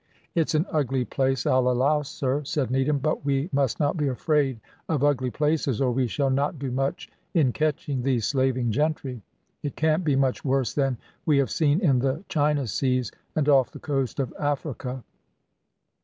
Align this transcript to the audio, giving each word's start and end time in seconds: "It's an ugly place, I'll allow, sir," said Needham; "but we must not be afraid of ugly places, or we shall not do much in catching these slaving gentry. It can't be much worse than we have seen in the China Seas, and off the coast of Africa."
"It's 0.33 0.55
an 0.55 0.65
ugly 0.71 1.05
place, 1.05 1.45
I'll 1.45 1.69
allow, 1.69 2.01
sir," 2.01 2.43
said 2.43 2.71
Needham; 2.71 2.97
"but 2.97 3.23
we 3.23 3.51
must 3.53 3.79
not 3.79 3.97
be 3.97 4.07
afraid 4.07 4.59
of 4.89 5.03
ugly 5.03 5.29
places, 5.29 5.79
or 5.79 5.91
we 5.91 6.07
shall 6.07 6.31
not 6.31 6.57
do 6.57 6.71
much 6.71 7.07
in 7.35 7.51
catching 7.53 8.01
these 8.01 8.25
slaving 8.25 8.71
gentry. 8.71 9.21
It 9.61 9.75
can't 9.75 10.03
be 10.03 10.15
much 10.15 10.43
worse 10.43 10.73
than 10.73 10.97
we 11.27 11.37
have 11.37 11.51
seen 11.51 11.79
in 11.81 11.99
the 11.99 12.23
China 12.29 12.65
Seas, 12.65 13.11
and 13.35 13.47
off 13.47 13.69
the 13.69 13.77
coast 13.79 14.19
of 14.19 14.33
Africa." 14.39 15.03